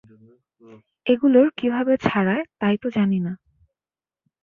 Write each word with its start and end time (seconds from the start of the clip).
এগুলোর 1.05 1.47
কীভাবে 1.57 1.93
ছাড়ায়, 1.97 2.43
তাই 2.59 2.75
তো 2.77 2.87
জানি 2.89 3.19
না। 3.19 3.33